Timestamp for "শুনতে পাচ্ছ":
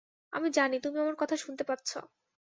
1.37-1.89